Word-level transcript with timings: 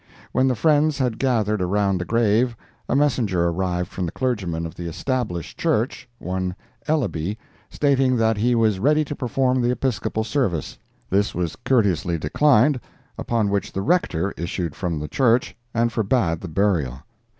When 0.31 0.47
the 0.47 0.55
friends 0.55 0.97
had 0.97 1.19
gathered 1.19 1.61
around 1.61 1.99
the 1.99 2.05
grave, 2.05 2.57
a 2.89 2.95
messenger 2.95 3.49
arrived 3.49 3.87
from 3.89 4.07
the 4.07 4.11
clergyman 4.11 4.65
of 4.65 4.73
the 4.73 4.87
Established 4.87 5.59
Church, 5.59 6.09
one 6.17 6.55
Ellaby, 6.87 7.37
stating 7.69 8.15
that 8.17 8.35
he 8.37 8.55
was 8.55 8.79
ready 8.79 9.05
to 9.05 9.15
perform 9.15 9.61
the 9.61 9.69
Episcopal 9.69 10.23
service. 10.23 10.79
This 11.11 11.35
was 11.35 11.55
courteously 11.55 12.17
declined, 12.17 12.79
upon 13.15 13.51
which 13.51 13.71
the 13.73 13.83
Rector 13.83 14.33
issued 14.37 14.73
from 14.73 14.97
the 14.97 15.07
church 15.07 15.55
and 15.71 15.91
forbade 15.93 16.41
the 16.41 16.47
burial. 16.47 17.03